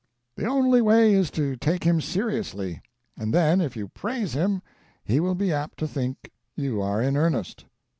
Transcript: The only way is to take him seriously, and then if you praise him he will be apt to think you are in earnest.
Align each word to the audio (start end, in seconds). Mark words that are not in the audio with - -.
The 0.35 0.47
only 0.47 0.81
way 0.81 1.13
is 1.13 1.29
to 1.29 1.55
take 1.55 1.83
him 1.83 2.01
seriously, 2.01 2.81
and 3.15 3.31
then 3.31 3.61
if 3.61 3.77
you 3.77 3.87
praise 3.87 4.33
him 4.33 4.63
he 5.03 5.19
will 5.19 5.35
be 5.35 5.53
apt 5.53 5.77
to 5.77 5.87
think 5.87 6.31
you 6.55 6.81
are 6.81 7.03
in 7.03 7.15
earnest. 7.15 7.65